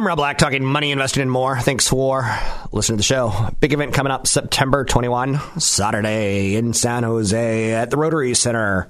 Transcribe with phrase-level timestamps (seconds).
[0.00, 1.58] I'm Rob Black, talking money, investing, and more.
[1.58, 2.24] Thanks for
[2.72, 3.50] listening to the show.
[3.60, 8.88] Big event coming up September 21, Saturday in San Jose at the Rotary Center.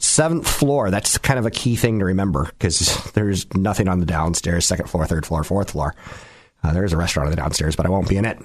[0.00, 0.90] Seventh floor.
[0.90, 4.90] That's kind of a key thing to remember because there's nothing on the downstairs, second
[4.90, 5.94] floor, third floor, fourth floor.
[6.64, 8.38] Uh, there is a restaurant on the downstairs, but I won't be in it.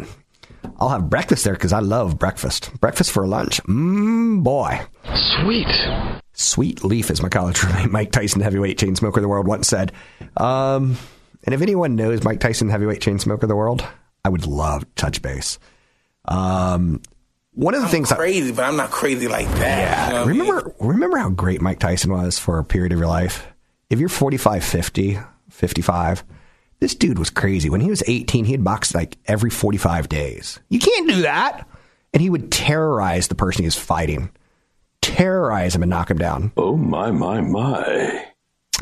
[0.77, 2.79] I'll have breakfast there because I love breakfast.
[2.79, 3.59] Breakfast for lunch.
[3.63, 4.81] Mmm, boy.
[5.41, 6.21] Sweet.
[6.33, 9.67] Sweet leaf, as my college roommate Mike Tyson, heavyweight chain smoker of the world, once
[9.67, 9.91] said.
[10.37, 10.95] Um,
[11.43, 13.85] and if anyone knows Mike Tyson, heavyweight chain smoker of the world,
[14.23, 15.59] I would love to touch base.
[16.25, 17.01] Um,
[17.53, 19.59] one of the I'm things crazy, but I'm not crazy like that.
[19.61, 20.07] Yeah.
[20.07, 20.39] You know what I mean?
[20.39, 23.45] remember remember how great Mike Tyson was for a period of your life?
[23.89, 25.19] If you're 45, 50,
[25.49, 26.23] 55,
[26.79, 27.69] this dude was crazy.
[27.69, 30.59] When he was 18, he had boxed like every 45 days.
[30.69, 31.67] You can't do that.
[32.13, 34.29] And he would terrorize the person he was fighting.
[35.01, 36.51] Terrorize him and knock him down.
[36.57, 38.25] Oh, my, my, my.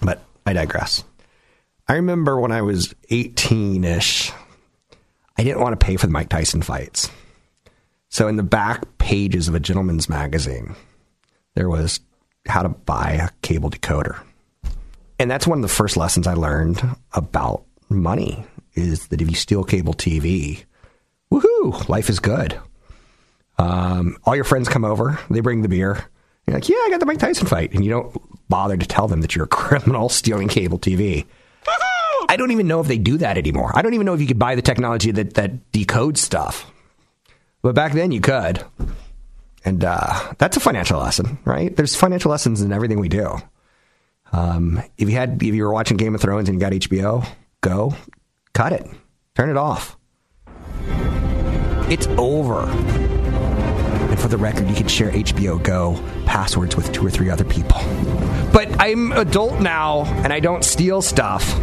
[0.02, 1.03] But I digress.
[1.92, 4.31] I remember when I was 18 ish,
[5.38, 7.09] I didn't want to pay for the Mike Tyson fights.
[8.08, 10.78] So in the back pages of a gentleman's magazine,
[11.53, 12.00] there was
[12.47, 14.23] how to buy a cable decoder.
[15.19, 16.81] And that's one of the first lessons I learned
[17.12, 20.64] about money is that if you steal cable TV,
[21.30, 22.58] woohoo, life is good.
[23.58, 26.06] Um, all your friends come over, they bring the beer.
[26.47, 27.74] You're like, yeah, I got the Mike Tyson fight.
[27.74, 31.25] And you don't bother to tell them that you're a criminal stealing cable TV.
[32.31, 33.78] I don't even know if they do that anymore.
[33.78, 36.72] I don't even know if you could buy the technology that, that decodes stuff.
[37.62, 38.64] But back then you could.
[39.66, 41.75] And uh, that's a financial lesson, right?
[41.75, 43.36] There's financial lessons in everything we do.
[44.31, 47.28] Um, if you had, if you were watching Game of Thrones and you got HBO,
[47.59, 47.94] go,
[48.53, 48.90] cut it,
[49.36, 49.98] turn it off.
[51.90, 52.62] It's over.
[52.62, 57.44] And for the record, you can share HBO Go passwords with two or three other
[57.44, 57.81] people.
[58.53, 61.59] But I'm adult now, and I don't steal stuff.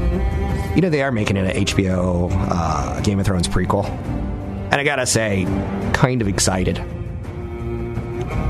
[0.75, 3.89] You know they are making an HBO uh, Game of Thrones prequel,
[4.71, 5.45] and I gotta say,
[5.93, 6.79] kind of excited.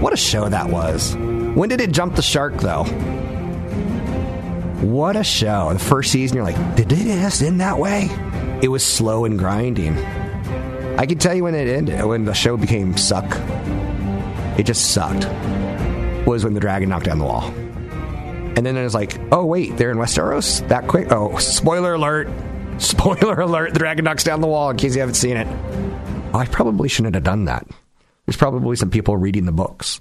[0.01, 1.17] What a show that was!
[1.17, 2.85] When did it jump the shark, though?
[4.83, 5.73] What a show!
[5.73, 8.09] The first season, you're like, did it just end that way?
[8.63, 9.97] It was slow and grinding.
[10.99, 13.25] I can tell you when it ended, when the show became suck.
[14.59, 15.27] It just sucked.
[16.27, 17.53] Was when the dragon knocked down the wall.
[18.59, 20.67] And then was like, oh, wait, they're in Westeros?
[20.67, 21.13] That quick?
[21.13, 22.29] Oh, spoiler alert.
[22.79, 23.73] Spoiler alert.
[23.73, 25.47] The dragon knocks down the wall in case you haven't seen it.
[26.35, 27.69] I probably shouldn't have done that.
[28.27, 30.01] There's probably some people reading the books.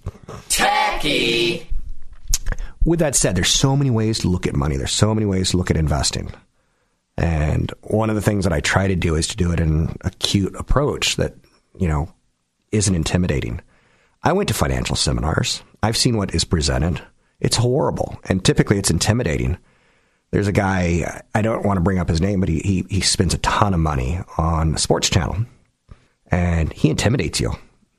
[0.49, 1.69] Tacky.
[2.83, 4.75] With that said, there's so many ways to look at money.
[4.75, 6.33] There's so many ways to look at investing.
[7.15, 9.69] And one of the things that I try to do is to do it in
[9.69, 11.35] an acute approach that,
[11.77, 12.11] you know,
[12.71, 13.61] isn't intimidating.
[14.23, 15.61] I went to financial seminars.
[15.83, 17.03] I've seen what is presented.
[17.39, 18.19] It's horrible.
[18.25, 19.57] And typically it's intimidating.
[20.31, 23.01] There's a guy, I don't want to bring up his name, but he, he, he
[23.01, 25.37] spends a ton of money on a sports channel.
[26.29, 27.53] And he intimidates you.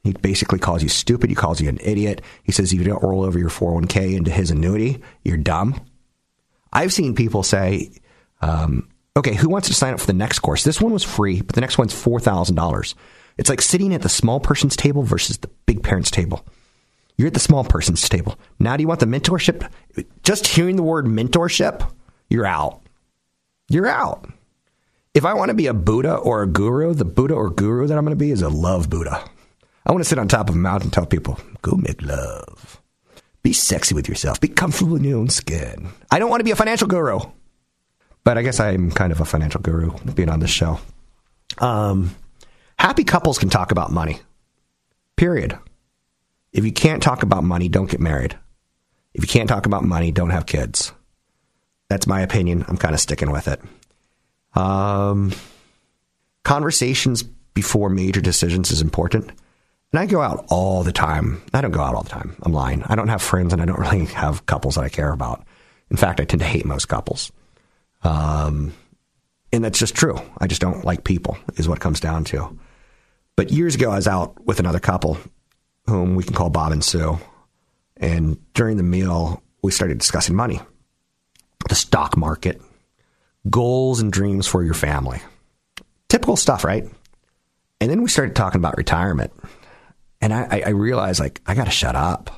[0.05, 1.31] He basically calls you stupid.
[1.31, 2.23] He calls you an idiot.
[2.43, 5.81] He says if you don't roll over your 401k into his annuity, you're dumb.
[6.73, 7.93] I've seen people say,
[8.43, 10.65] um, okay, who wants to sign up for the next course?
[10.65, 12.95] This one was free, but the next one's $4,000.
[13.39, 16.45] It's like sitting at the small person's table versus the big parent's table.
[17.19, 18.39] You're at the small person's table.
[18.61, 19.69] Now, do you want the mentorship?
[20.23, 21.91] Just hearing the word mentorship,
[22.31, 22.81] you're out.
[23.69, 24.31] You're out.
[25.15, 27.99] If I want to be a Buddha or a guru, the Buddha or guru that
[27.99, 29.23] I'm going to be is a love Buddha.
[29.85, 32.81] I want to sit on top of a mountain and tell people, go make love.
[33.43, 34.41] Be sexy with yourself.
[34.41, 35.89] Be comfortable in your own skin.
[36.11, 37.19] I don't want to be a financial guru.
[38.23, 40.79] But I guess I'm kind of a financial guru being on this show.
[41.59, 42.15] Um,
[42.79, 44.21] happy couples can talk about money.
[45.17, 45.59] Period.
[46.53, 48.39] If you can't talk about money, don't get married.
[49.15, 50.93] If you can't talk about money, don't have kids.
[51.89, 52.65] That's my opinion.
[52.69, 53.61] I'm kind of sticking with it.
[54.55, 55.33] Um,
[56.45, 59.31] conversations before major decisions is important.
[59.93, 61.43] And I go out all the time.
[61.55, 62.37] I don't go out all the time.
[62.43, 62.83] I'm lying.
[62.85, 65.45] I don't have friends and I don't really have couples that I care about.
[65.91, 67.33] In fact, I tend to hate most couples.
[68.05, 68.75] Um,
[69.53, 70.21] And that's just true.
[70.39, 72.59] I just don't like people, is what comes down to.
[73.35, 75.17] But years ago, I was out with another couple
[75.89, 77.19] whom we can call Bob and Sue.
[77.97, 80.61] And during the meal, we started discussing money,
[81.69, 82.61] the stock market,
[83.51, 85.21] goals and dreams for your family.
[86.09, 86.85] Typical stuff, right?
[87.81, 89.33] And then we started talking about retirement.
[90.21, 92.31] And I, I realized, like, I got to shut up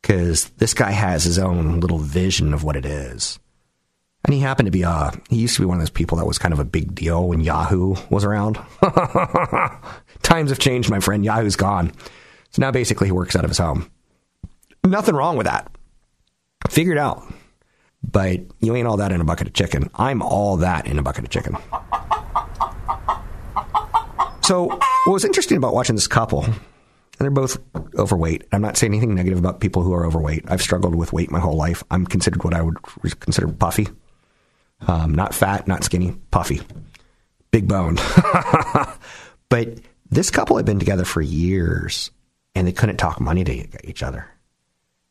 [0.00, 3.38] because this guy has his own little vision of what it is.
[4.24, 6.26] And he happened to be, uh, he used to be one of those people that
[6.26, 8.58] was kind of a big deal when Yahoo was around.
[10.22, 11.24] Times have changed, my friend.
[11.24, 11.92] Yahoo's gone.
[12.52, 13.90] So now basically he works out of his home.
[14.84, 15.70] Nothing wrong with that.
[16.68, 17.22] Figured out.
[18.02, 19.90] But you ain't all that in a bucket of chicken.
[19.94, 21.56] I'm all that in a bucket of chicken.
[24.42, 26.54] So, what was interesting about watching this couple, and
[27.18, 27.58] they're both
[27.96, 28.44] overweight.
[28.50, 30.44] I'm not saying anything negative about people who are overweight.
[30.48, 31.84] I've struggled with weight my whole life.
[31.92, 32.76] I'm considered what I would
[33.20, 33.88] consider puffy.
[34.88, 36.60] Um, not fat, not skinny, puffy.
[37.52, 38.00] Big boned.
[39.48, 39.78] but
[40.10, 42.10] this couple had been together for years
[42.54, 44.28] and they couldn't talk money to each other.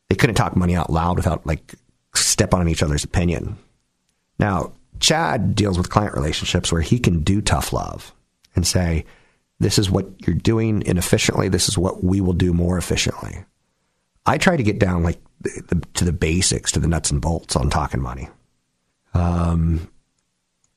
[0.10, 1.76] They couldn't talk money out loud without like
[2.14, 3.58] step on each other's opinion.
[4.40, 8.14] Now, Chad deals with client relationships where he can do tough love
[8.56, 9.06] and say,
[9.60, 11.48] this is what you're doing inefficiently.
[11.48, 13.46] This is what we will do more efficiently.
[14.26, 17.22] I try to get down like the, the, to the basics, to the nuts and
[17.22, 18.30] bolts on talking money.
[19.14, 19.90] Um,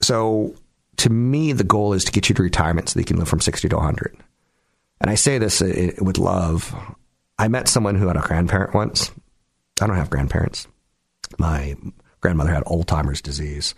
[0.01, 0.55] so
[0.99, 3.29] to me, the goal is to get you to retirement so that you can live
[3.29, 4.17] from 60 to 100.
[5.05, 6.75] And I say this uh, with love.
[7.39, 9.11] I met someone who had a grandparent once.
[9.79, 10.67] I don't have grandparents.
[11.39, 11.75] My
[12.23, 13.75] grandmother had Alzheimer's disease.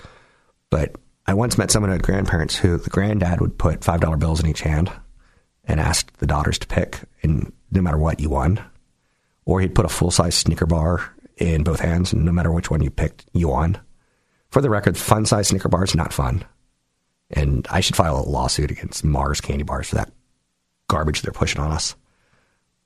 [0.71, 0.95] But
[1.27, 4.47] I once met someone who had grandparents who the granddad would put $5 bills in
[4.47, 4.93] each hand
[5.65, 8.65] and asked the daughters to pick, and no matter what, you won.
[9.47, 12.71] Or he'd put a full size Snicker bar in both hands, and no matter which
[12.71, 13.81] one you picked, you won.
[14.51, 16.45] For the record, fun size Snicker bars not fun.
[17.31, 20.13] And I should file a lawsuit against Mars candy bars for that
[20.89, 21.95] garbage they're pushing on us.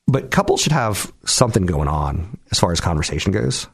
[0.06, 3.68] But couples should have something going on as far as conversation goes.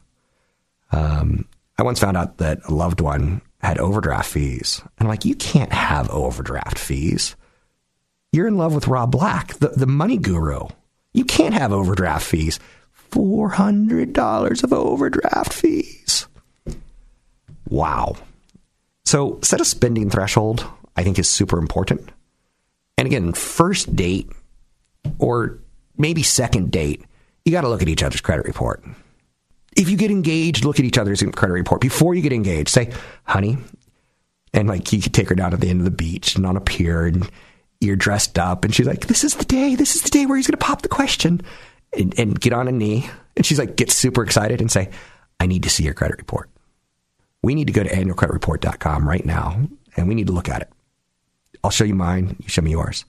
[0.91, 1.47] Um,
[1.77, 4.81] I once found out that a loved one had overdraft fees.
[4.83, 7.35] And I'm like, you can't have overdraft fees.
[8.31, 10.67] You're in love with Rob Black, the, the money guru.
[11.13, 12.59] You can't have overdraft fees.
[13.11, 16.27] $400 of overdraft fees.
[17.69, 18.15] Wow.
[19.05, 20.65] So set a spending threshold,
[20.95, 22.09] I think is super important.
[22.97, 24.31] And again, first date
[25.19, 25.59] or
[25.97, 27.03] maybe second date,
[27.45, 28.83] you got to look at each other's credit report.
[29.75, 32.69] If you get engaged, look at each other's credit report before you get engaged.
[32.69, 32.91] Say,
[33.23, 33.57] honey,
[34.53, 36.57] and like you could take her down to the end of the beach and on
[36.57, 37.29] a pier and
[37.79, 40.35] you're dressed up and she's like, this is the day, this is the day where
[40.37, 41.41] he's going to pop the question
[41.93, 43.07] and, and get on a knee.
[43.35, 44.89] And she's like, get super excited and say,
[45.39, 46.49] I need to see your credit report.
[47.43, 49.61] We need to go to annualcreditreport.com right now
[49.95, 50.71] and we need to look at it.
[51.67, 53.03] I'll show you mine, you show me yours.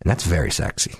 [0.00, 0.94] And that's very sexy.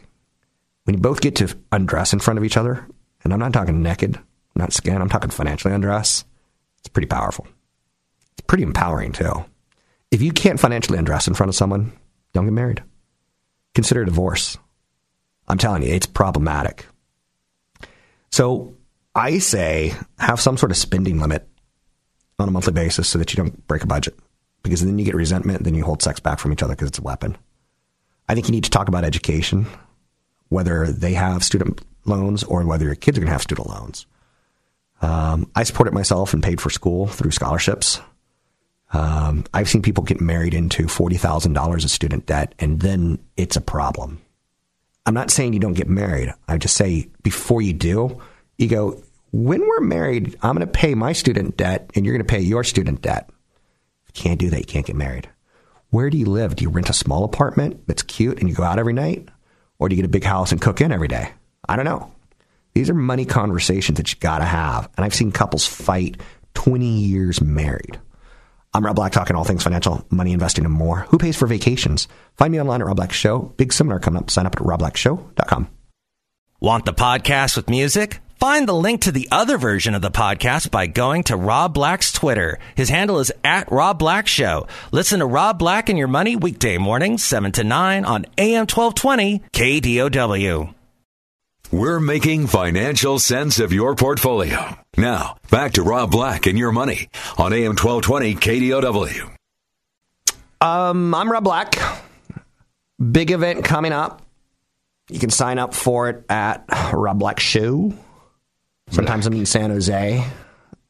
[0.85, 2.87] When you both get to undress in front of each other,
[3.25, 4.19] and I'm not talking naked,
[4.55, 6.27] not skin, I'm talking financially undress,
[6.81, 7.47] it's pretty powerful.
[8.33, 9.47] It's pretty empowering too.
[10.11, 11.93] If you can't financially undress in front of someone,
[12.35, 12.83] don't get married.
[13.75, 14.59] Consider a divorce.
[15.49, 16.85] I'm telling you, it's problematic.
[18.33, 18.75] So
[19.15, 21.49] I say have some sort of spending limit
[22.39, 24.19] on a monthly basis so that you don't break a budget
[24.69, 26.99] because then you get resentment, then you hold sex back from each other because it's
[26.99, 27.37] a weapon.
[28.29, 29.67] I think you need to talk about education,
[30.49, 34.07] whether they have student loans or whether your kids are going to have student loans.
[35.01, 38.01] Um, I supported myself and paid for school through scholarships.
[38.93, 43.61] Um, I've seen people get married into $40,000 of student debt, and then it's a
[43.61, 44.21] problem.
[45.07, 46.33] I'm not saying you don't get married.
[46.49, 48.21] I just say before you do,
[48.59, 52.27] you go, when we're married, I'm going to pay my student debt and you're going
[52.27, 53.31] to pay your student debt.
[54.19, 55.29] Can't do that, you can't get married.
[55.91, 56.57] Where do you live?
[56.57, 59.29] Do you rent a small apartment that's cute and you go out every night?
[59.79, 61.31] Or do you get a big house and cook in every day?
[61.69, 62.13] I don't know.
[62.75, 64.91] These are money conversations that you got to have.
[64.97, 66.21] And I've seen couples fight
[66.55, 68.01] 20 years married.
[68.75, 71.07] I'm Rob Black, talking all things financial, money, investing, and more.
[71.11, 72.09] Who pays for vacations?
[72.37, 73.55] Find me online at Rob Black Show.
[73.57, 74.31] Big seminar coming up.
[74.31, 75.69] Sign up at robblackshow.com.
[76.61, 78.19] Want the podcast with music?
[78.39, 82.13] Find the link to the other version of the podcast by going to Rob Black's
[82.13, 82.61] Twitter.
[82.77, 84.69] His handle is at Rob Black Show.
[84.93, 89.43] Listen to Rob Black and Your Money weekday mornings, 7 to 9 on AM 1220
[89.53, 90.73] KDOW.
[91.73, 94.79] We're making financial sense of your portfolio.
[94.97, 99.31] Now, back to Rob Black and Your Money on AM 1220 KDOW.
[100.61, 101.77] Um, I'm Rob Black.
[103.11, 104.23] Big event coming up.
[105.11, 107.95] You can sign up for it at Rob Black Show.
[108.91, 110.25] Sometimes I'm in San Jose.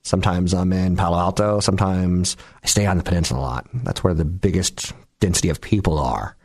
[0.03, 1.61] Sometimes I'm in Palo Alto.
[1.61, 3.69] Sometimes I stay on the peninsula a lot.
[3.75, 6.37] That's where the biggest density of people are.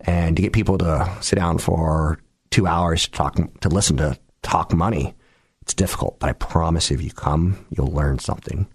[0.00, 4.18] And to get people to sit down for two hours to talk, to listen to
[4.42, 5.14] talk money,
[5.62, 6.18] it's difficult.
[6.20, 8.66] But I promise if you come, you'll learn something.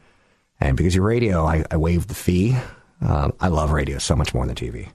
[0.60, 2.56] And because you're radio, I, I waive the fee.
[3.02, 4.90] Um, I love radio so much more than TV.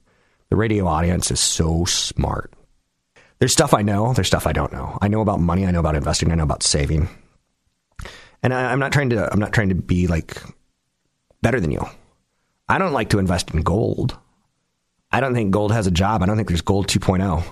[0.50, 2.52] The radio audience is so smart.
[3.38, 4.98] There's stuff I know, there's stuff I don't know.
[5.00, 7.08] I know about money, I know about investing, I know about saving.
[8.42, 10.40] And I, I'm not trying to I'm not trying to be like
[11.42, 11.84] better than you.
[12.68, 14.16] I don't like to invest in gold.
[15.12, 16.22] I don't think gold has a job.
[16.22, 17.44] I don't think there's gold 2.0.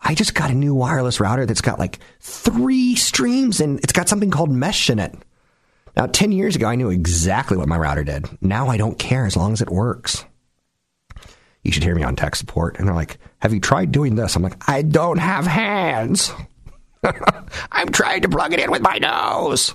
[0.00, 4.08] I just got a new wireless router that's got like three streams and it's got
[4.08, 5.14] something called mesh in it.
[5.96, 8.26] Now, 10 years ago, I knew exactly what my router did.
[8.40, 10.24] Now I don't care as long as it works.
[11.62, 12.78] You should hear me on tech support.
[12.78, 14.36] And they're like, Have you tried doing this?
[14.36, 16.32] I'm like, I don't have hands.
[17.72, 19.74] I'm trying to plug it in with my nose.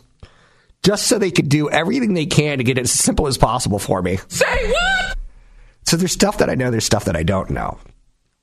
[0.84, 3.80] Just so they could do everything they can to get it as simple as possible
[3.80, 4.20] for me.
[4.28, 5.18] Say what?
[5.84, 7.80] So there's stuff that I know, there's stuff that I don't know.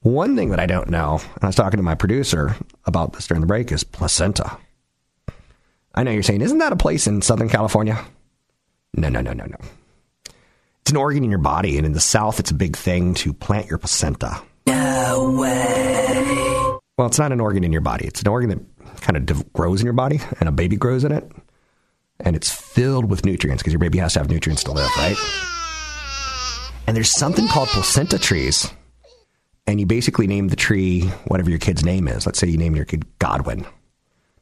[0.01, 3.27] One thing that I don't know, and I was talking to my producer about this
[3.27, 4.59] during the break, is placenta.
[5.95, 8.05] I know you're saying, isn't that a place in Southern California?
[8.95, 9.57] No, no, no, no, no.
[10.85, 13.33] It's an organ in your body, and in the South, it's a big thing to
[13.33, 14.43] plant your placenta.
[14.67, 16.79] No way.
[16.99, 18.07] Well, it's not an organ in your body.
[18.07, 21.03] It's an organ that kind of dev- grows in your body, and a baby grows
[21.03, 21.33] in it,
[22.21, 25.17] and it's filled with nutrients because your baby has to have nutrients to live, right?
[26.87, 28.71] And there's something called placenta trees,
[29.67, 32.27] and you basically name the tree whatever your kid's name is.
[32.27, 33.65] Let's say you name your kid Godwin.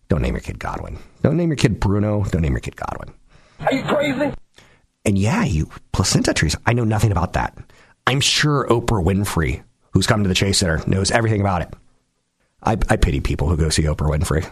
[0.08, 0.98] Don't name your kid Godwin.
[1.22, 2.24] Don't name your kid Bruno.
[2.24, 3.14] Don't name your kid Godwin.
[3.60, 4.34] Are you crazy?
[5.04, 6.56] And yeah, you placenta trees.
[6.66, 7.56] I know nothing about that.
[8.06, 11.68] I'm sure Oprah Winfrey, who's come to the Chase Center, knows everything about it.
[12.62, 14.48] I, I pity people who go see Oprah Winfrey.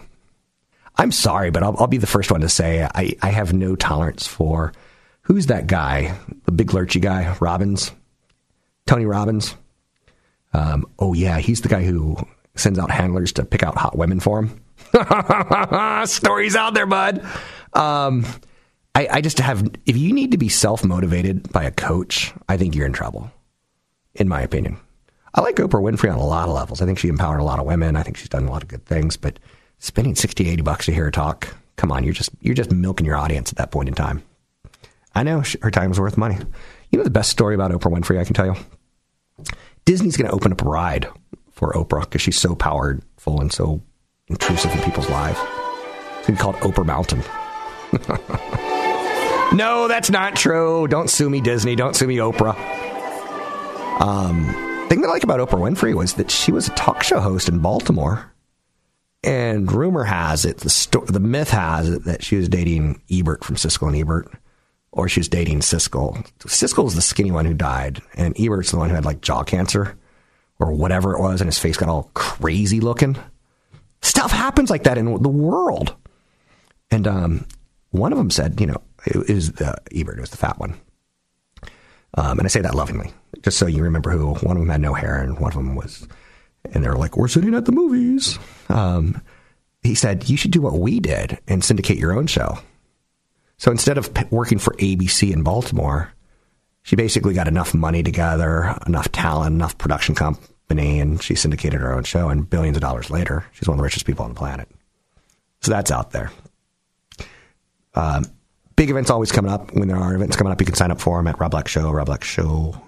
[0.96, 3.76] I'm sorry, but I'll, I'll be the first one to say I, I have no
[3.76, 4.72] tolerance for
[5.22, 7.92] who's that guy, the big lurchy guy, Robbins,
[8.86, 9.54] Tony Robbins.
[10.52, 12.16] Um, oh yeah, he's the guy who
[12.56, 14.60] sends out handlers to pick out hot women for him.
[16.06, 17.24] Stories out there, bud.
[17.72, 18.26] Um,
[18.94, 19.68] I, I just have.
[19.86, 23.30] If you need to be self motivated by a coach, I think you're in trouble.
[24.14, 24.78] In my opinion,
[25.34, 26.82] I like Oprah Winfrey on a lot of levels.
[26.82, 27.96] I think she empowered a lot of women.
[27.96, 29.16] I think she's done a lot of good things.
[29.16, 29.38] But
[29.78, 33.06] spending 60, 80 bucks to hear her talk, come on, you're just you're just milking
[33.06, 34.22] your audience at that point in time.
[35.14, 36.38] I know her time is worth money.
[36.90, 38.56] You know the best story about Oprah Winfrey I can tell you.
[39.84, 41.08] Disney's going to open up a ride
[41.52, 43.82] for Oprah because she's so powerful and so
[44.28, 45.38] intrusive in people's lives.
[46.18, 47.22] It's going to be called Oprah Mountain.
[49.52, 50.86] no, that's not true.
[50.88, 51.76] Don't sue me, Disney.
[51.76, 52.56] Don't sue me, Oprah.
[54.00, 54.46] Um,
[54.88, 57.48] thing that I like about Oprah Winfrey was that she was a talk show host
[57.48, 58.32] in Baltimore.
[59.22, 63.44] And rumor has it, the sto- the myth has it that she was dating Ebert
[63.44, 64.32] from Siskel and Ebert,
[64.92, 66.26] or she was dating Siskel.
[66.38, 69.42] Siskel was the skinny one who died, and Ebert's the one who had like jaw
[69.42, 69.98] cancer
[70.58, 73.16] or whatever it was, and his face got all crazy looking.
[74.02, 75.94] Stuff happens like that in the world.
[76.90, 77.46] And um,
[77.90, 80.74] one of them said, you know, it was the Ebert, it was the fat one.
[82.14, 84.34] Um, and I say that lovingly, just so you remember who.
[84.34, 86.08] One of them had no hair, and one of them was,
[86.72, 88.38] and they were like, "We're sitting at the movies."
[88.68, 89.22] Um,
[89.82, 92.58] he said, "You should do what we did and syndicate your own show."
[93.58, 96.12] So instead of working for ABC in Baltimore,
[96.82, 101.92] she basically got enough money together, enough talent, enough production company, and she syndicated her
[101.92, 102.28] own show.
[102.28, 104.68] And billions of dollars later, she's one of the richest people on the planet.
[105.60, 106.30] So that's out there.
[107.94, 108.24] Um,
[108.80, 109.74] big events always coming up.
[109.74, 111.68] When there are events coming up, you can sign up for them at Rob Black
[111.68, 112.80] Show, Rob Black Show,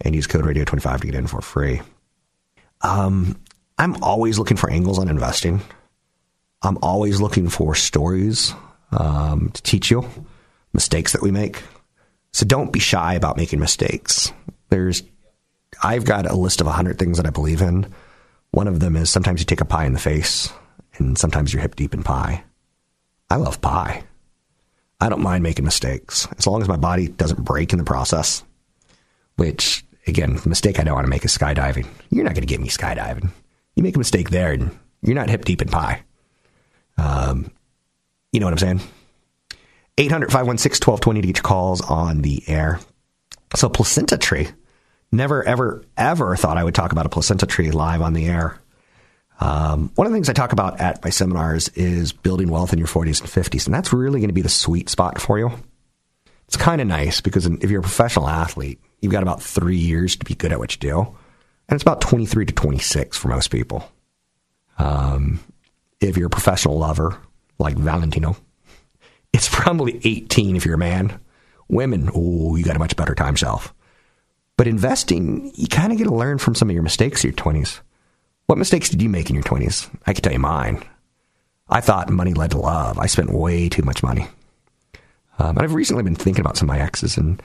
[0.00, 1.82] and use code Radio25 to get in for free.
[2.80, 3.38] Um,
[3.76, 5.60] I'm always looking for angles on investing.
[6.62, 8.54] I'm always looking for stories
[8.90, 10.08] um, to teach you
[10.72, 11.62] mistakes that we make.
[12.32, 14.32] So don't be shy about making mistakes.
[14.70, 15.02] There's,
[15.82, 17.92] I've got a list of 100 things that I believe in.
[18.52, 20.50] One of them is sometimes you take a pie in the face,
[20.96, 22.44] and sometimes you're hip deep in pie.
[23.28, 24.04] I love pie.
[25.00, 28.42] I don't mind making mistakes as long as my body doesn't break in the process.
[29.36, 31.86] Which, again, mistake I don't want to make is skydiving.
[32.10, 33.30] You're not going to get me skydiving.
[33.76, 36.02] You make a mistake there, and you're not hip deep in pie.
[36.96, 37.52] Um,
[38.32, 38.80] you know what I'm saying?
[39.98, 42.80] 800 516 1220 to calls on the air.
[43.54, 44.48] So, placenta tree.
[45.12, 48.58] Never, ever, ever thought I would talk about a placenta tree live on the air.
[49.40, 52.78] Um, one of the things I talk about at my seminars is building wealth in
[52.78, 55.52] your 40s and 50s, and that's really going to be the sweet spot for you.
[56.46, 60.16] It's kind of nice because if you're a professional athlete, you've got about three years
[60.16, 63.48] to be good at what you do, and it's about 23 to 26 for most
[63.48, 63.88] people.
[64.78, 65.40] Um,
[66.00, 67.16] if you're a professional lover
[67.58, 68.36] like Valentino,
[69.32, 71.20] It's probably 18 if you're a man.
[71.68, 73.74] Women, oh, you got a much better time shelf.
[74.56, 77.36] But investing, you kind of get to learn from some of your mistakes in your
[77.36, 77.80] 20s.
[78.48, 79.94] What mistakes did you make in your 20s?
[80.06, 80.82] I can tell you mine.
[81.68, 82.98] I thought money led to love.
[82.98, 84.26] I spent way too much money.
[85.38, 87.42] Um, and I've recently been thinking about some of my exes, and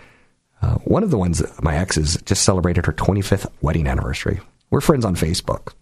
[0.61, 4.39] uh, one of the ones, my exes, just celebrated her 25th wedding anniversary.
[4.69, 5.73] We're friends on Facebook.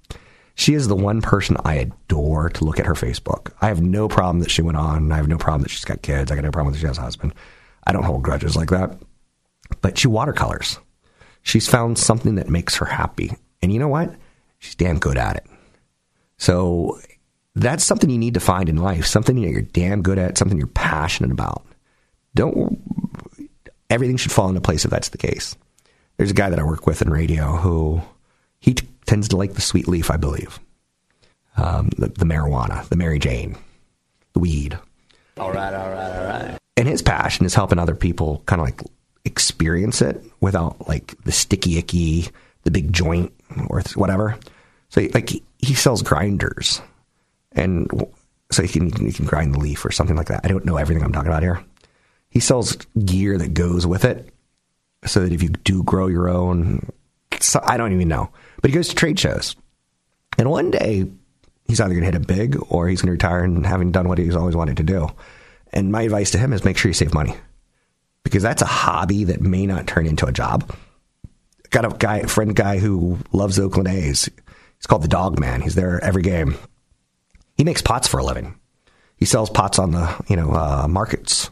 [0.56, 3.54] She is the one person I adore to look at her Facebook.
[3.62, 5.12] I have no problem that she went on.
[5.12, 6.32] I have no problem that she's got kids.
[6.32, 7.36] I got no problem that she has a husband.
[7.86, 8.98] I don't hold grudges like that.
[9.82, 10.80] But she watercolors.
[11.44, 13.34] She's found something that makes her happy.
[13.62, 14.16] And you know what?
[14.62, 15.46] She's damn good at it.
[16.38, 17.00] So
[17.56, 20.58] that's something you need to find in life, something that you're damn good at, something
[20.58, 21.66] you're passionate about.
[22.36, 22.80] Don't
[23.90, 25.58] everything should fall into place if that's the case.
[26.18, 28.02] There's a guy that I work with in radio who
[28.60, 30.60] he t- tends to like the sweet leaf, I believe,
[31.58, 33.58] um, the, the marijuana, the Mary Jane,
[34.34, 34.78] the weed.
[35.38, 36.58] All right, all right, all right.
[36.78, 38.82] And his passion is helping other people kind of like
[39.26, 42.30] experience it without like the sticky icky,
[42.64, 43.34] the big joint
[43.68, 44.38] or whatever.
[44.92, 46.82] So like he, he sells grinders,
[47.54, 47.90] and
[48.52, 50.42] so he can he can grind the leaf or something like that.
[50.44, 51.64] I don't know everything I'm talking about here.
[52.30, 54.34] He sells gear that goes with it,
[55.06, 56.90] so that if you do grow your own,
[57.40, 58.30] so I don't even know.
[58.62, 59.56] But he goes to trade shows,
[60.38, 61.08] and one day
[61.68, 64.10] he's either going to hit it big or he's going to retire and having done
[64.10, 65.08] what he's always wanted to do.
[65.72, 67.34] And my advice to him is make sure you save money
[68.24, 70.76] because that's a hobby that may not turn into a job.
[71.70, 74.30] Got a guy, a friend guy who loves Oakland A's.
[74.82, 75.62] He's called the Dog Man.
[75.62, 76.56] He's there every game.
[77.56, 78.60] He makes pots for a living.
[79.16, 81.52] He sells pots on the you know uh, markets,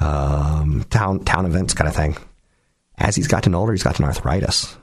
[0.00, 2.16] um, town town events kind of thing.
[2.98, 4.76] As he's gotten older, he's gotten arthritis.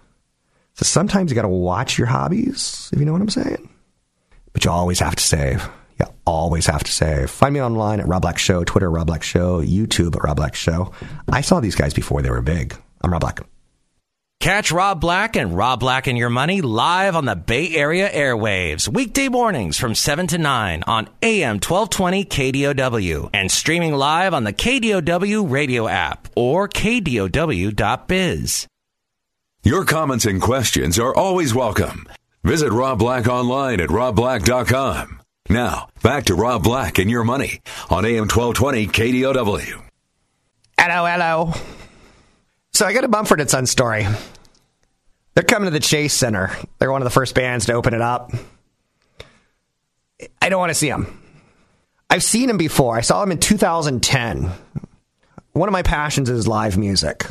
[0.76, 3.70] So sometimes you got to watch your hobbies, if you know what I'm saying.
[4.54, 5.68] But you always have to save.
[6.00, 7.30] You always have to save.
[7.30, 10.56] Find me online at Rob Black Show, Twitter Rob Black Show, YouTube at Rob Black
[10.56, 10.94] Show.
[11.28, 12.74] I saw these guys before they were big.
[13.02, 13.42] I'm Rob Black.
[14.42, 18.88] Catch Rob Black and Rob Black and Your Money live on the Bay Area airwaves,
[18.88, 24.52] weekday mornings from 7 to 9 on AM 1220 KDOW and streaming live on the
[24.52, 28.66] KDOW radio app or KDOW.biz.
[29.62, 32.08] Your comments and questions are always welcome.
[32.44, 35.22] Visit Rob Black online at robblack.com.
[35.50, 37.60] Now, back to Rob Black and Your Money
[37.92, 39.84] on AM 1220 KDOW.
[40.80, 41.54] Hello, hello.
[42.74, 44.08] So I got a Mumford and Son story.
[45.34, 46.52] They're coming to the Chase Center.
[46.80, 48.32] They're one of the first bands to open it up.
[50.42, 51.22] I don't want to see them.
[52.10, 52.98] I've seen them before.
[52.98, 54.52] I saw them in 2010.
[55.54, 57.26] One of my passions is live music.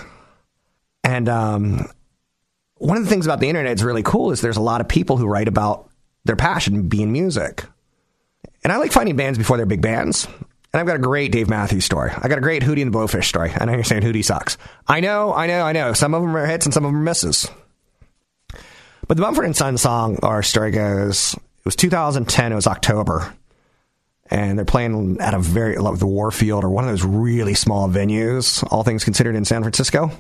[1.05, 1.91] And um,
[2.77, 4.89] one of the things about the internet that's really cool is there's a lot of
[4.89, 5.91] people who write about
[6.25, 7.65] their passion being music.
[8.63, 10.27] And I like finding bands before they're big bands.
[10.73, 12.13] And I've got a great Dave Matthews story.
[12.17, 13.51] I got a great Hootie and the Blowfish story.
[13.51, 14.57] I understand Hootie sucks.
[14.87, 15.93] I know, I know, I know.
[15.95, 17.51] Some of them are hits and some of them are misses.
[19.09, 23.35] But the Mumford and Son song, our story goes, it was 2010, it was October.
[24.27, 27.89] And they're playing at a very, like the Warfield or one of those really small
[27.89, 30.13] venues, all things considered in San Francisco.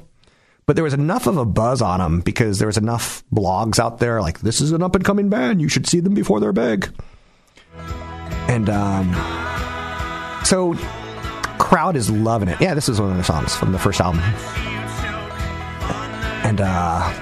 [0.66, 3.98] But there was enough of a buzz on them because there was enough blogs out
[3.98, 5.60] there like, this is an up and coming band.
[5.60, 6.92] You should see them before they're big.
[8.48, 9.49] And, um,
[10.50, 10.74] so
[11.60, 12.60] crowd is loving it.
[12.60, 14.20] Yeah, this is one of the songs from the first album.
[16.44, 17.14] And uh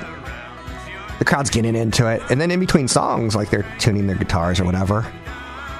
[1.18, 2.22] the crowd's getting into it.
[2.30, 5.06] And then in between songs, like they're tuning their guitars or whatever.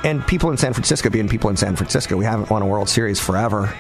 [0.05, 2.91] And people in San Francisco being people in San Francisco, we haven't won a World
[2.91, 3.75] Series forever.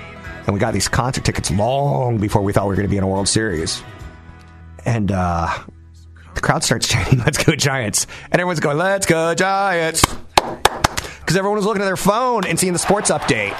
[0.46, 2.96] And we got these concert tickets long before we thought we were going to be
[2.96, 3.82] in a World Series.
[4.86, 5.46] And uh
[6.34, 8.06] the crowd starts chanting, Let's go Giants.
[8.30, 10.06] And everyone's going, Let's go Giants
[11.28, 13.56] because everyone was looking at their phone and seeing the sports update.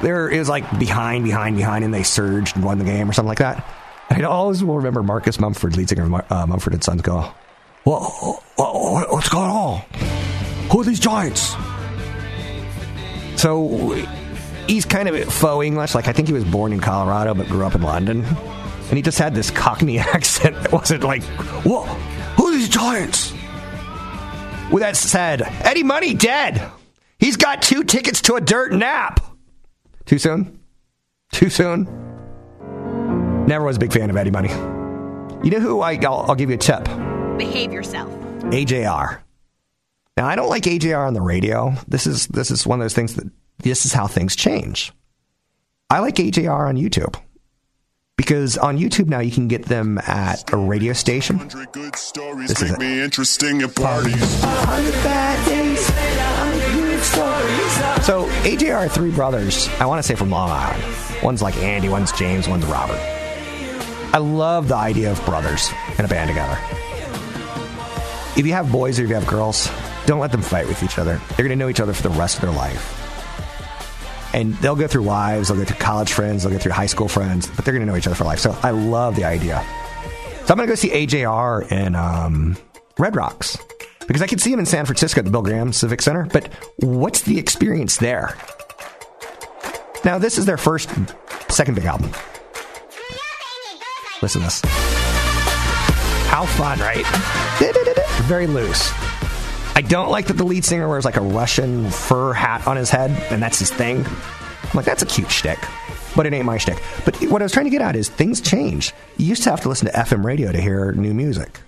[0.00, 3.28] There was like behind, behind, behind, and they surged and won the game or something
[3.28, 3.64] like that.
[4.10, 7.32] I always will remember Marcus Mumford, lead singer of uh, Mumford and Sons, go,
[7.84, 8.02] what,
[8.56, 9.80] what, "What's going on?
[10.70, 11.56] Who are these Giants?"
[13.36, 13.96] So
[14.68, 15.94] he's kind of faux English.
[15.94, 19.02] Like I think he was born in Colorado but grew up in London, and he
[19.02, 20.54] just had this Cockney accent.
[20.62, 21.24] that wasn't like,
[21.64, 21.88] "What?
[22.36, 23.32] Who are these Giants?"
[24.72, 26.70] With that said, Eddie Money dead.
[27.18, 29.20] He's got two tickets to a dirt nap.
[30.06, 30.60] Too soon?
[31.30, 31.84] Too soon?
[33.46, 34.48] Never was a big fan of Eddie Money.
[35.44, 36.84] You know who I, I'll, I'll give you a tip.
[37.36, 38.10] Behave yourself.
[38.44, 39.20] AJR.
[40.16, 41.74] Now I don't like AJR on the radio.
[41.86, 44.92] This is this is one of those things that this is how things change.
[45.90, 47.20] I like AJR on YouTube
[48.22, 51.38] because on YouTube now you can get them at a radio station.
[51.38, 52.80] This is it.
[52.80, 54.40] interesting at parties.
[58.06, 59.68] So AJR are three brothers.
[59.80, 60.84] I want to say from Long Island.
[61.24, 63.00] One's like Andy, one's James, one's Robert.
[64.14, 66.56] I love the idea of brothers in a band together.
[68.36, 69.68] If you have boys or if you have girls,
[70.06, 71.20] don't let them fight with each other.
[71.30, 73.01] They're going to know each other for the rest of their life.
[74.34, 77.08] And they'll go through wives, they'll go through college friends, they'll go through high school
[77.08, 78.38] friends, but they're going to know each other for life.
[78.38, 79.64] So I love the idea.
[80.44, 82.56] So I'm going to go see AJR in um,
[82.98, 83.58] Red Rocks
[84.06, 86.26] because I could see him in San Francisco at the Bill Graham Civic Center.
[86.32, 88.36] But what's the experience there?
[90.04, 90.90] Now, this is their first,
[91.48, 92.10] second big album.
[94.20, 94.62] Listen to this.
[96.26, 97.06] How fun, right?
[98.22, 98.90] Very loose.
[99.74, 102.90] I don't like that the lead singer wears like a Russian fur hat on his
[102.90, 104.04] head, and that's his thing.
[104.04, 105.58] I'm like, that's a cute shtick,
[106.14, 106.82] but it ain't my shtick.
[107.06, 108.92] But what I was trying to get at is things change.
[109.16, 111.60] You used to have to listen to FM radio to hear new music.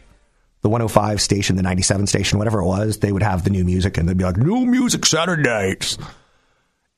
[0.60, 3.96] The 105 station, the 97 station, whatever it was, they would have the new music,
[3.96, 5.96] and they'd be like, new music Saturdays.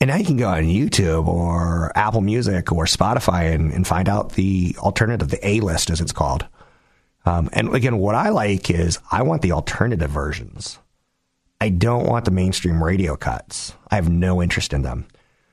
[0.01, 4.09] And now you can go on YouTube or Apple Music or Spotify and, and find
[4.09, 6.47] out the alternative, the A list as it's called.
[7.25, 10.79] Um, and again, what I like is I want the alternative versions.
[11.61, 13.75] I don't want the mainstream radio cuts.
[13.90, 15.07] I have no interest in them.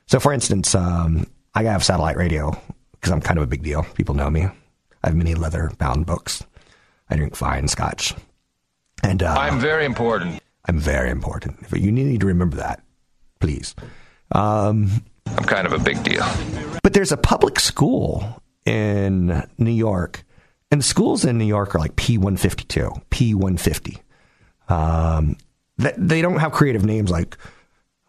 [0.06, 2.50] So, for instance, um, I have satellite radio
[2.92, 3.84] because I'm kind of a big deal.
[3.94, 4.42] People know me.
[4.42, 6.44] I have many leather bound books.
[7.08, 8.14] I drink fine scotch.
[9.02, 10.42] And uh, I'm very important.
[10.66, 11.58] I'm very important.
[11.72, 12.82] You need to remember that,
[13.40, 13.74] please.
[14.32, 16.24] Um, I'm kind of a big deal.
[16.82, 20.24] But there's a public school in New York,
[20.70, 24.00] and schools in New York are like P152, P150.
[24.72, 25.36] Um,
[25.76, 27.36] they don't have creative names like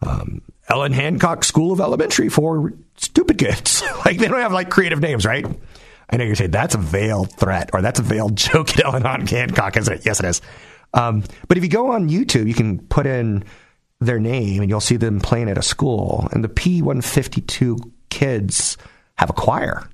[0.01, 3.83] um, Ellen Hancock School of Elementary for stupid kids.
[4.05, 5.45] like they don't have like creative names, right?
[6.09, 9.03] I know you're saying that's a veiled threat or that's a veiled joke at Ellen
[9.27, 10.05] Hancock, isn't it?
[10.05, 10.41] Yes, it is.
[10.93, 13.43] Um, but if you go on YouTube, you can put in
[13.99, 16.27] their name and you'll see them playing at a school.
[16.31, 18.77] And the P152 kids
[19.17, 19.89] have a choir.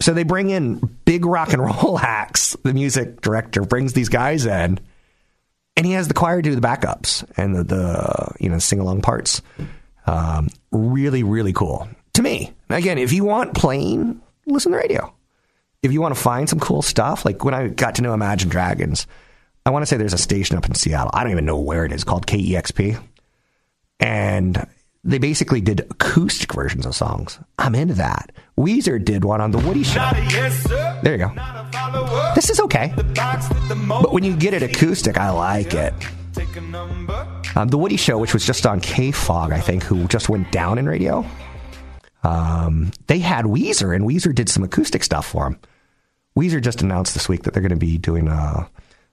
[0.00, 2.56] So they bring in big rock and roll acts.
[2.62, 4.78] The music director brings these guys in,
[5.76, 9.02] and he has the choir do the backups and the, the you know sing along
[9.02, 9.42] parts.
[10.06, 12.52] Um, really, really cool to me.
[12.68, 15.12] Again, if you want plain, listen to the radio.
[15.82, 18.48] If you want to find some cool stuff, like when I got to know Imagine
[18.48, 19.06] Dragons,
[19.66, 21.10] I want to say there's a station up in Seattle.
[21.12, 23.02] I don't even know where it is called KEXP.
[24.00, 24.66] And
[25.04, 27.38] they basically did acoustic versions of songs.
[27.58, 28.32] I'm into that.
[28.58, 30.00] Weezer did one on The Woody Show.
[31.02, 31.63] There you go.
[32.34, 32.92] This is okay.
[32.96, 35.94] But when you get it acoustic, I like it.
[37.56, 40.78] Um, the Woody Show, which was just on KFOG, I think, who just went down
[40.78, 41.24] in radio,
[42.24, 45.58] um, they had Weezer, and Weezer did some acoustic stuff for them.
[46.36, 48.68] Weezer just announced this week that they're going to be doing a,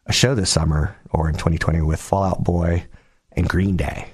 [0.07, 2.85] a show this summer or in 2020 with Fall Out Boy
[3.33, 4.07] and Green Day.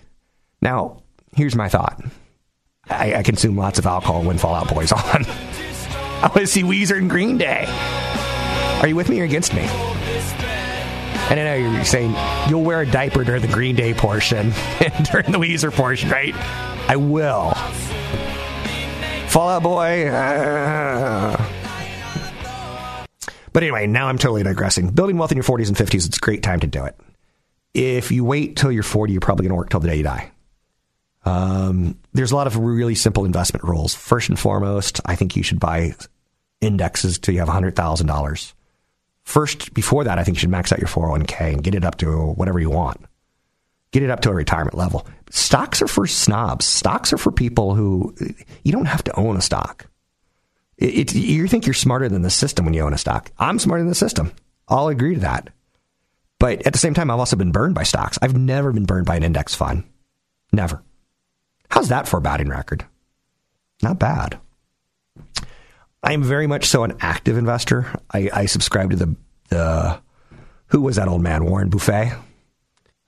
[0.61, 1.03] Now,
[1.35, 2.03] here's my thought.
[2.89, 5.25] I, I consume lots of alcohol when Fall Out Boy's on.
[5.25, 7.65] I want to see Weezer and Green Day.
[8.79, 9.61] Are you with me or against me?
[11.29, 12.15] And I know you're saying
[12.49, 16.33] you'll wear a diaper during the Green Day portion and during the Weezer portion, right?
[16.89, 17.51] I will.
[19.27, 20.07] Fall Out Boy.
[20.07, 21.43] Uh...
[23.51, 24.91] But anyway, now I'm totally digressing.
[24.91, 26.95] Building wealth in your 40s and 50s, it's a great time to do it.
[27.73, 30.03] If you wait till you're 40, you're probably going to work till the day you
[30.03, 30.31] die.
[31.25, 33.93] Um, there's a lot of really simple investment rules.
[33.95, 35.95] First and foremost, I think you should buy
[36.61, 38.53] indexes till you have $100,000.
[39.27, 41.97] First, before that, I think you should max out your 401k and get it up
[41.97, 43.01] to whatever you want.
[43.91, 45.05] Get it up to a retirement level.
[45.29, 46.63] Stocks are for snobs.
[46.63, 48.15] Stocks are for people who
[48.63, 49.87] you don't have to own a stock.
[50.77, 53.29] It, it, you think you're smarter than the system when you own a stock.
[53.37, 54.31] I'm smarter than the system.
[54.69, 55.49] I'll agree to that.
[56.39, 58.17] But at the same time, I've also been burned by stocks.
[58.21, 59.83] I've never been burned by an index fund.
[60.53, 60.81] Never.
[61.69, 62.85] How's that for a batting record?
[63.83, 64.39] Not bad.
[66.07, 67.85] I am very much so an active investor.
[68.09, 69.13] I, I subscribe to the
[69.49, 69.99] the
[70.67, 72.13] who was that old man Warren Buffett.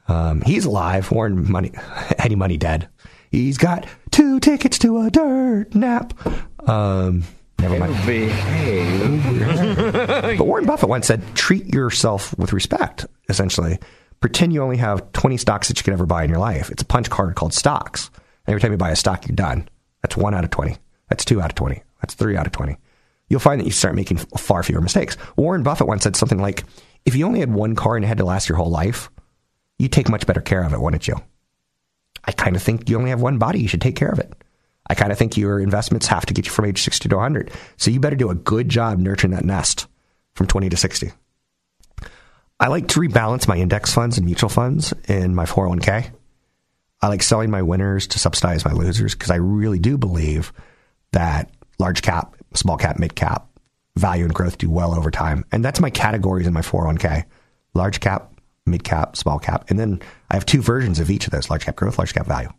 [0.09, 1.09] Um, he's alive.
[1.09, 1.71] Warren Money
[2.17, 2.89] Eddie Money dead.
[3.31, 6.13] He's got two tickets to a dirt nap.
[6.67, 7.23] Um,
[7.59, 7.95] never mind.
[10.37, 13.79] but Warren Buffett once said, "Treat yourself with respect." Essentially,
[14.19, 16.69] pretend you only have twenty stocks that you can ever buy in your life.
[16.69, 18.11] It's a punch card called stocks.
[18.45, 19.69] And Every time you buy a stock, you're done.
[20.01, 20.75] That's one out of 20.
[21.07, 21.81] That's two out of 20.
[22.01, 22.77] That's three out of 20.
[23.29, 25.17] You'll find that you start making far fewer mistakes.
[25.35, 26.63] Warren Buffett once said something like,
[27.05, 29.09] if you only had one car and it had to last your whole life,
[29.77, 31.15] you'd take much better care of it, wouldn't you?
[32.25, 33.59] I kind of think you only have one body.
[33.59, 34.33] You should take care of it.
[34.89, 37.51] I kind of think your investments have to get you from age 60 to 100.
[37.77, 39.87] So you better do a good job nurturing that nest
[40.33, 41.11] from 20 to 60.
[42.59, 46.11] I like to rebalance my index funds and mutual funds in my 401k.
[47.01, 50.51] I like selling my winners to subsidize my losers because I really do believe
[51.13, 53.47] that large cap, small cap, mid cap,
[53.95, 55.45] value and growth do well over time.
[55.51, 57.25] And that's my categories in my 401k
[57.73, 58.33] large cap,
[58.65, 59.69] mid cap, small cap.
[59.69, 62.25] And then I have two versions of each of those large cap growth, large cap
[62.25, 62.49] value,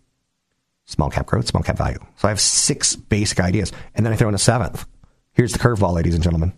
[0.87, 1.99] small cap growth, small cap value.
[2.17, 3.73] So I have six basic ideas.
[3.95, 4.87] And then I throw in a seventh.
[5.33, 6.53] Here's the curveball, ladies and gentlemen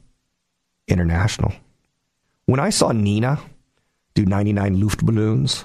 [0.88, 1.52] international.
[2.46, 3.38] When I saw Nena
[4.14, 5.64] do 99 Luftballons,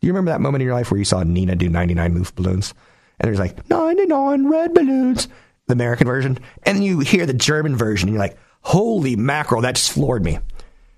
[0.00, 2.72] do you remember that moment in your life where you saw Nena do 99 Luftballons?
[3.20, 5.28] And there's like 99 red balloons,
[5.66, 6.38] the American version.
[6.64, 10.24] And then you hear the German version and you're like, holy mackerel, that just floored
[10.24, 10.38] me.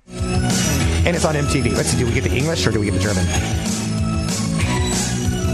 [0.08, 1.76] And it's on MTV.
[1.76, 3.24] Let's see, do we get the English or do we get the German?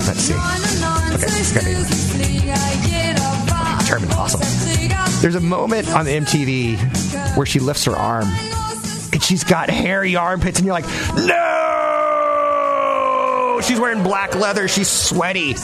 [0.07, 0.35] Let's see.
[0.35, 1.73] Okay, it's got to
[3.87, 4.41] German, awesome.
[5.21, 8.29] There's a moment on the MTV where she lifts her arm
[9.13, 11.61] and she's got hairy armpits, and you're like, no!
[13.63, 15.55] She's wearing black leather, she's sweaty.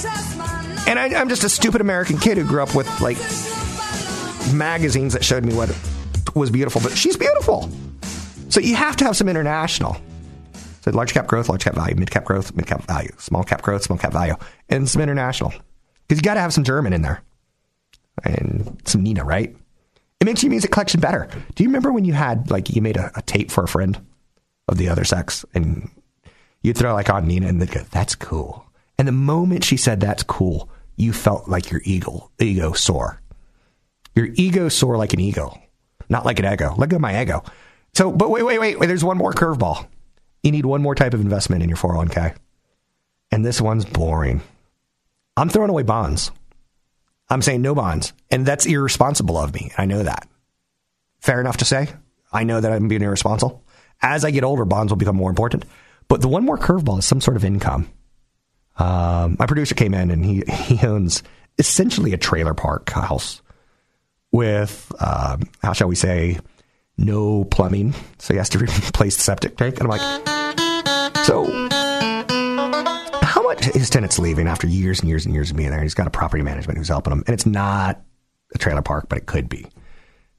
[0.89, 3.19] And I, I'm just a stupid American kid who grew up with like
[4.55, 5.69] magazines that showed me what
[6.35, 7.69] was beautiful, but she's beautiful.
[8.49, 9.99] So you have to have some international.
[10.81, 13.61] So large cap growth, large cap value, mid cap growth, mid cap value, small cap
[13.61, 14.35] growth, small cap value,
[14.71, 15.53] and some international.
[16.07, 17.23] Because you got to have some German in there
[18.25, 19.55] and some Nena, right?
[20.21, 21.29] It makes your music collection better.
[21.55, 24.01] Do you remember when you had like you made a, a tape for a friend
[24.69, 25.91] of the other sex and
[26.63, 28.65] you'd throw like on Nena and they'd go, "That's cool."
[28.99, 33.21] And the moment she said that's cool, you felt like your ego ego soar.
[34.15, 35.59] Your ego soar like an eagle,
[36.09, 36.75] not like an ego.
[36.77, 37.45] Let go of my ego.
[37.95, 38.87] So, but wait, wait, wait, wait.
[38.87, 39.87] There's one more curveball.
[40.43, 42.37] You need one more type of investment in your 401k.
[43.31, 44.41] And this one's boring.
[45.37, 46.31] I'm throwing away bonds.
[47.29, 48.13] I'm saying no bonds.
[48.31, 49.71] And that's irresponsible of me.
[49.79, 50.29] I know that.
[51.21, 51.89] Fair enough to say.
[52.33, 53.63] I know that I'm being irresponsible.
[54.01, 55.65] As I get older, bonds will become more important.
[56.09, 57.89] But the one more curveball is some sort of income.
[58.79, 61.23] Um, my producer came in and he, he owns
[61.59, 63.43] essentially a trailer park house
[64.31, 66.39] with, um, how shall we say,
[66.97, 67.95] no plumbing.
[68.19, 69.81] So he has to replace the septic tank.
[69.81, 70.29] And I'm like,
[71.25, 71.45] so
[73.23, 75.83] how much his tenant's leaving after years and years and years of being there?
[75.83, 77.25] He's got a property management who's helping him.
[77.27, 78.01] And it's not
[78.55, 79.67] a trailer park, but it could be.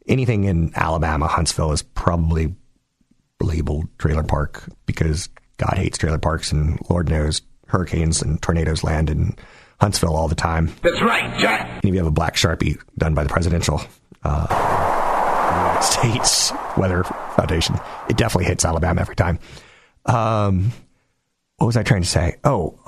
[0.07, 2.55] Anything in Alabama, Huntsville is probably
[3.41, 9.09] labeled trailer park because God hates trailer parks and Lord knows hurricanes and tornadoes land
[9.09, 9.35] in
[9.79, 10.71] Huntsville all the time.
[10.81, 11.67] That's right, Jack.
[11.67, 13.81] And if you have a black sharpie done by the presidential
[14.23, 14.47] uh,
[15.79, 17.75] United States Weather Foundation,
[18.09, 19.39] it definitely hits Alabama every time.
[20.05, 20.71] Um,
[21.57, 22.37] what was I trying to say?
[22.43, 22.79] Oh,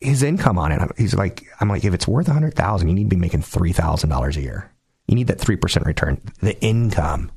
[0.00, 0.80] his income on it.
[0.98, 3.42] He's like, I'm like, if it's worth a hundred thousand, you need to be making
[3.42, 4.70] three thousand dollars a year.
[5.06, 6.20] You need that three percent return.
[6.40, 7.30] The income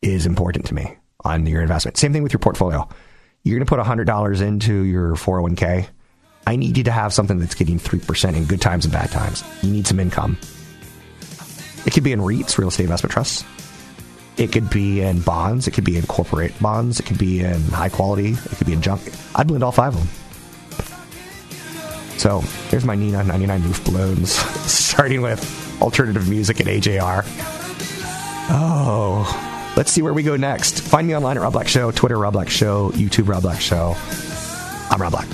[0.00, 1.96] is important to me on your investment.
[1.96, 2.88] Same thing with your portfolio.
[3.44, 5.88] You're going to put hundred dollars into your 401k.
[6.46, 9.10] I need you to have something that's getting three percent in good times and bad
[9.10, 9.44] times.
[9.62, 10.38] You need some income.
[11.86, 13.44] It could be in REITs, real estate investment trusts.
[14.36, 15.66] It could be in bonds.
[15.68, 17.00] It could be in corporate bonds.
[17.00, 18.32] It could be in high quality.
[18.32, 19.02] It could be in junk.
[19.34, 20.08] I'd blend all five of them.
[22.18, 24.32] So there's my Nena 99 roof balloons,
[24.70, 27.24] starting with alternative music and AJR.
[28.48, 30.80] Oh, let's see where we go next.
[30.82, 33.96] Find me online at Rob Black Show, Twitter Rob Black Show, YouTube Rob Black Show.
[34.90, 35.26] I'm Rob Black.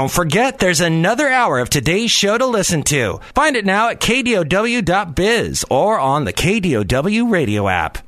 [0.00, 3.20] Don't forget, there's another hour of today's show to listen to.
[3.34, 7.98] Find it now at kdow.biz or on the KDOW radio app.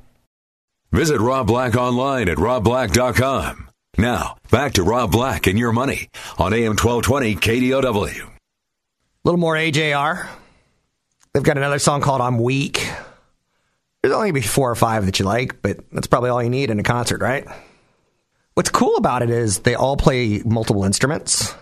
[0.91, 3.69] Visit Rob Black online at robblack.com.
[3.99, 8.23] Now, back to Rob Black and your money on AM 1220 KDOW.
[8.23, 8.31] A
[9.23, 10.29] little more AJR.
[11.35, 12.89] They've got another song called I'm Weak.
[14.01, 16.71] There's only be four or five that you like, but that's probably all you need
[16.71, 17.47] in a concert, right?
[18.55, 21.55] What's cool about it is they all play multiple instruments.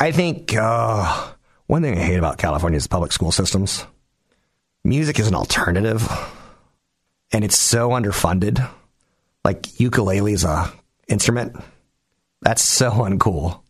[0.00, 1.28] I think uh,
[1.66, 3.84] one thing I hate about California is public school systems.
[4.82, 6.08] Music is an alternative,
[7.32, 8.66] and it's so underfunded.
[9.44, 10.72] Like ukulele is a
[11.06, 11.54] instrument.
[12.40, 13.60] That's so uncool.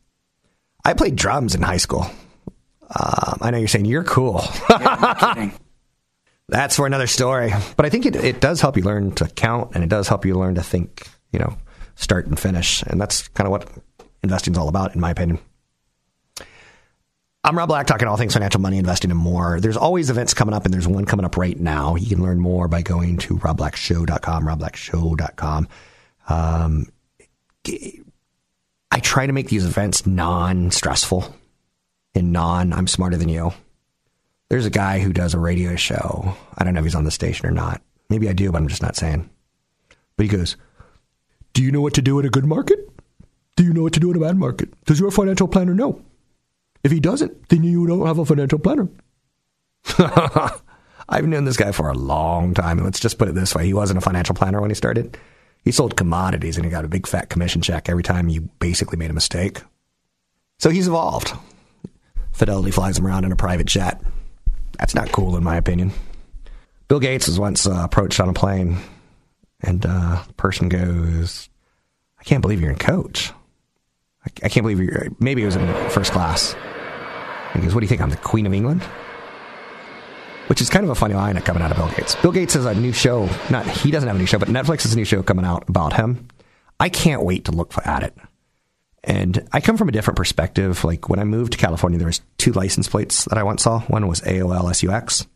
[0.85, 2.07] I played drums in high school.
[2.83, 4.43] Um, I know you're saying you're cool.
[4.71, 5.51] Yeah,
[6.49, 7.53] That's for another story.
[7.77, 10.25] But I think it, it does help you learn to count, and it does help
[10.25, 11.57] you learn to think, you know,
[11.95, 12.83] start and finish.
[12.83, 13.69] And that's kind of what
[14.25, 15.38] investing is all about, in my opinion.
[17.42, 19.61] I'm Rob Black, talking all things financial, money, investing, and more.
[19.61, 21.94] There's always events coming up, and there's one coming up right now.
[21.94, 25.68] You can learn more by going to robblackshow.com, robblackshow.com.
[26.29, 26.92] Um,
[28.90, 31.35] I try to make these events non stressful
[32.14, 33.53] and non I'm smarter than you.
[34.50, 36.37] There's a guy who does a radio show.
[36.59, 37.81] I don't know if he's on the station or not.
[38.11, 39.31] Maybe I do, but I'm just not saying.
[40.16, 40.57] But he goes,
[41.55, 42.81] Do you know what to do in a good market?
[43.57, 44.68] Do you know what to do in a bad market?
[44.85, 46.03] Does your financial planner know?
[46.83, 48.88] If he doesn't, then you don't have a financial planner.
[51.09, 52.79] I've known this guy for a long time.
[52.79, 55.19] And let's just put it this way he wasn't a financial planner when he started.
[55.64, 58.97] He sold commodities and he got a big fat commission check every time you basically
[58.97, 59.61] made a mistake.
[60.59, 61.33] So he's evolved.
[62.33, 64.01] Fidelity flies him around in a private jet.
[64.79, 65.93] That's not cool, in my opinion.
[66.88, 68.79] Bill Gates was once uh, approached on a plane,
[69.61, 71.49] and uh, the person goes,
[72.19, 73.33] I can't believe you're in coach.
[74.43, 76.55] I, can't believe you're, maybe it was in first class.
[77.53, 78.01] He goes, What do you think?
[78.01, 78.83] I'm the Queen of England?
[80.47, 82.16] Which is kind of a funny line coming out of Bill Gates.
[82.16, 83.29] Bill Gates has a new show.
[83.51, 85.69] Not he doesn't have a new show, but Netflix has a new show coming out
[85.69, 86.29] about him.
[86.81, 88.16] I can't wait to look at it.
[89.05, 90.85] And I come from a different perspective.
[90.85, 93.81] Like when I moved to California, there was two license plates that I once saw.
[93.81, 95.27] One was AOL SUX,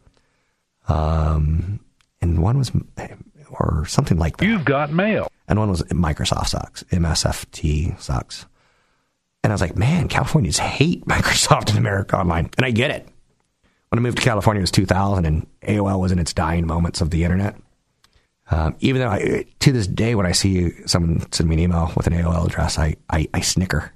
[0.89, 1.81] um,
[2.21, 2.73] and one was
[3.51, 4.47] or something like that.
[4.47, 5.31] You've got mail.
[5.47, 8.47] And one was Microsoft sucks, MSFT sucks.
[9.45, 13.07] And I was like, man, Californians hate Microsoft and America Online, and I get it.
[13.91, 17.01] When I moved to California, it was 2000, and AOL was in its dying moments
[17.01, 17.55] of the internet.
[18.51, 21.93] Um, even though I, to this day, when I see someone send me an email
[21.97, 23.93] with an AOL address, I, I, I snicker.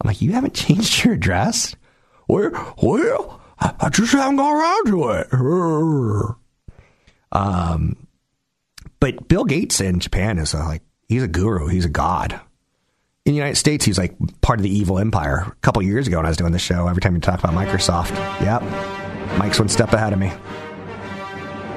[0.00, 1.74] I'm like, you haven't changed your address?
[2.28, 6.36] Well, well, I just haven't got around to it.
[7.32, 8.06] Um,
[9.00, 11.68] but Bill Gates in Japan is a, like, he's a guru.
[11.68, 12.40] He's a god.
[13.24, 15.46] In the United States, he's like part of the evil empire.
[15.48, 17.54] A couple years ago, when I was doing the show, every time you talk about
[17.54, 18.10] Microsoft,
[18.42, 18.60] yep,
[19.38, 20.30] Mike's one step ahead of me.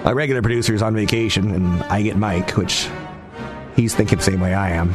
[0.03, 2.89] My regular producer is on vacation, and I get Mike, which
[3.77, 4.91] he's thinking the same way I am.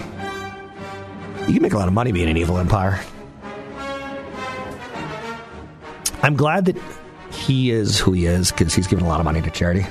[1.46, 3.00] You can make a lot of money being an evil empire.
[6.22, 6.76] I'm glad that
[7.30, 9.86] he is who he is because he's given a lot of money to charity.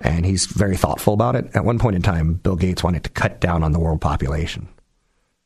[0.00, 1.54] And he's very thoughtful about it.
[1.54, 4.68] At one point in time, Bill Gates wanted to cut down on the world population.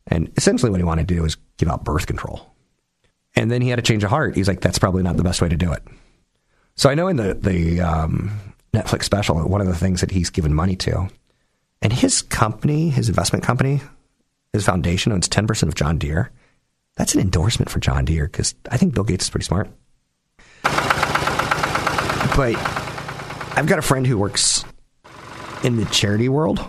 [0.07, 2.53] And essentially, what he wanted to do was give out birth control.
[3.35, 4.35] And then he had a change of heart.
[4.35, 5.83] He's like, that's probably not the best way to do it.
[6.77, 8.31] So I know in the, the um,
[8.75, 11.09] Netflix special, one of the things that he's given money to,
[11.81, 13.81] and his company, his investment company,
[14.53, 16.31] his foundation owns 10% of John Deere.
[16.97, 19.71] That's an endorsement for John Deere because I think Bill Gates is pretty smart.
[22.35, 22.57] But
[23.57, 24.65] I've got a friend who works
[25.63, 26.65] in the charity world,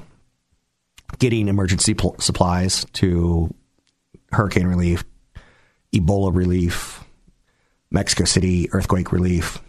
[1.19, 3.53] getting emergency pl- supplies to
[4.31, 5.03] hurricane relief,
[5.93, 7.03] Ebola relief,
[7.91, 9.61] Mexico City earthquake relief.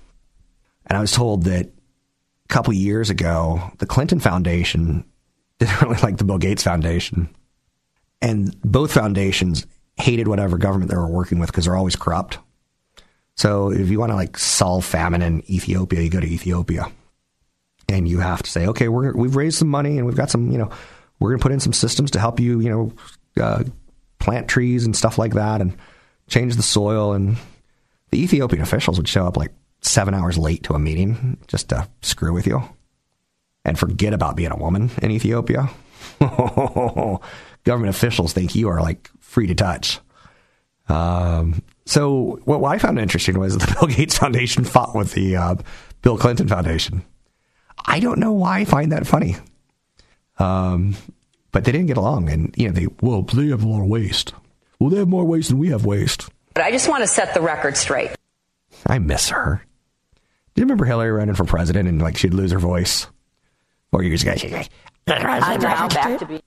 [0.86, 5.04] And I was told that a couple years ago, the Clinton Foundation
[5.58, 7.28] didn't really like the Bill Gates Foundation.
[8.20, 12.38] And both foundations hated whatever government they were working with because they're always corrupt.
[13.36, 16.90] So if you want to like solve famine in Ethiopia, you go to Ethiopia,
[17.88, 20.50] and you have to say, okay, we're we've raised some money and we've got some,
[20.50, 20.70] you know,
[21.24, 22.92] we're going to put in some systems to help you, you know,
[23.42, 23.64] uh,
[24.18, 25.74] plant trees and stuff like that, and
[26.28, 27.14] change the soil.
[27.14, 27.38] And
[28.10, 31.88] the Ethiopian officials would show up like seven hours late to a meeting just to
[32.02, 32.62] screw with you
[33.64, 35.70] and forget about being a woman in Ethiopia.
[36.20, 40.00] Government officials think you are like free to touch.
[40.90, 45.36] Um, so what I found interesting was that the Bill Gates Foundation fought with the
[45.36, 45.54] uh,
[46.02, 47.02] Bill Clinton Foundation.
[47.86, 49.36] I don't know why I find that funny.
[50.38, 50.96] Um,
[51.52, 53.88] but they didn't get along, and you know they well they have a lot of
[53.88, 54.32] waste.
[54.78, 56.28] Well, they have more waste than we have waste.
[56.52, 58.10] But I just want to set the record straight.
[58.86, 59.64] I miss her.
[60.54, 63.06] Do you remember Hillary running for president and like she'd lose her voice
[63.90, 64.34] four years ago?
[64.36, 64.70] She'd like,
[65.08, 66.40] I'm now back to be.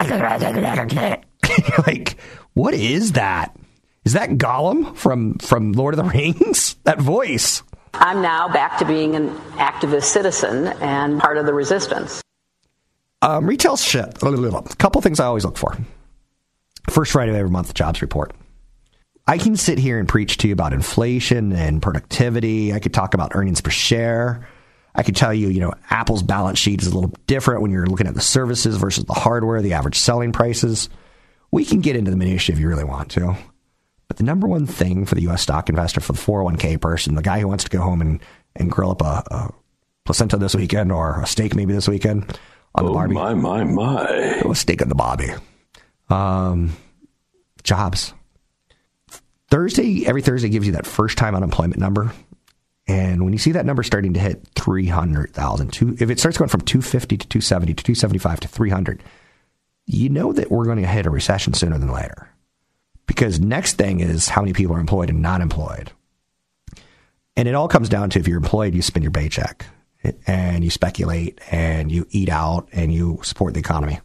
[1.86, 2.16] like,
[2.54, 3.56] what is that?
[4.04, 6.76] Is that Gollum from from Lord of the Rings?
[6.84, 7.62] That voice.
[7.94, 12.22] I'm now back to being an activist citizen and part of the resistance.
[13.24, 14.22] Um, retail shit.
[14.22, 15.74] A couple things I always look for.
[16.90, 18.34] First Friday of every month, jobs report.
[19.26, 22.74] I can sit here and preach to you about inflation and productivity.
[22.74, 24.46] I could talk about earnings per share.
[24.94, 27.86] I could tell you, you know, Apple's balance sheet is a little different when you're
[27.86, 30.90] looking at the services versus the hardware, the average selling prices.
[31.50, 33.34] We can get into the minutiae if you really want to.
[34.06, 35.40] But the number one thing for the U.S.
[35.40, 38.20] stock investor, for the 401k person, the guy who wants to go home and,
[38.54, 39.54] and grill up a, a
[40.04, 42.38] placenta this weekend or a steak maybe this weekend
[42.74, 43.14] on oh, the barbie.
[43.14, 44.08] my, my, my.
[44.44, 45.28] A steak on the bobby.
[46.08, 46.76] Um,
[47.62, 48.12] jobs.
[49.48, 52.12] Thursday, every Thursday gives you that first time unemployment number.
[52.86, 56.60] And when you see that number starting to hit 300,000, if it starts going from
[56.62, 59.02] 250 to 270 to 275 to 300,
[59.86, 62.28] you know that we're going to hit a recession sooner than later.
[63.06, 65.92] Because next thing is how many people are employed and not employed.
[67.36, 69.66] And it all comes down to if you're employed, you spend your paycheck
[70.26, 74.00] and you speculate and you eat out and you support the economy.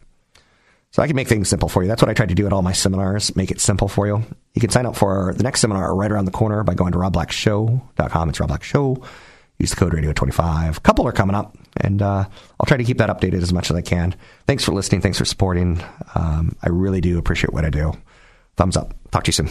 [0.92, 1.88] So I can make things simple for you.
[1.88, 4.24] That's what I try to do at all my seminars, make it simple for you.
[4.54, 6.98] You can sign up for the next seminar right around the corner by going to
[6.98, 8.28] robblackshow.com.
[8.28, 9.02] It's Rob Black Show.
[9.58, 10.78] Use the code radio25.
[10.78, 12.24] A couple are coming up, and uh,
[12.58, 14.16] I'll try to keep that updated as much as I can.
[14.46, 15.02] Thanks for listening.
[15.02, 15.82] Thanks for supporting.
[16.14, 17.92] Um, I really do appreciate what I do.
[18.56, 18.94] Thumbs up.
[19.10, 19.50] Talk to you soon.